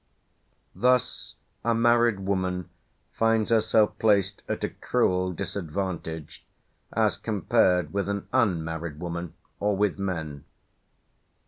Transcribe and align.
Thus 0.73 1.35
a 1.63 1.75
married 1.75 2.21
woman 2.21 2.71
finds 3.11 3.51
herself 3.51 3.99
placed 3.99 4.41
at 4.49 4.63
a 4.63 4.69
cruel 4.69 5.31
disadvantage 5.31 6.43
as 6.91 7.15
compared 7.17 7.93
with 7.93 8.09
an 8.09 8.27
unmarried 8.33 8.99
woman 8.99 9.35
or 9.59 9.77
with 9.77 9.99
men. 9.99 10.43